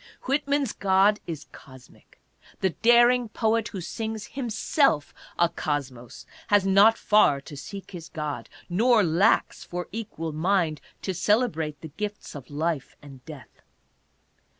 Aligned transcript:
Whitman's 0.23 0.73
God 0.73 1.19
is 1.27 1.45
cosmic. 1.51 2.19
The 2.61 2.71
daring 2.71 3.29
poet 3.29 3.67
who 3.67 3.81
sings 3.81 4.25
himself 4.33 5.13
'a 5.37 5.47
cosmos 5.47 6.25
has 6.47 6.65
not 6.65 6.97
far 6.97 7.39
to 7.41 7.55
seek 7.55 7.91
his 7.91 8.09
God, 8.09 8.49
nor 8.67 9.03
lacks 9.03 9.63
for 9.63 9.87
equal 9.91 10.31
mind 10.33 10.81
to 11.03 11.13
celebrate 11.13 11.81
the 11.81 11.89
gifts 11.89 12.33
of 12.33 12.49
life 12.49 12.95
and 13.03 13.23
death. 13.27 13.61